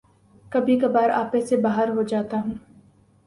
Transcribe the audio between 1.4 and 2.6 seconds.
سے باہر ہو جاتا ہوں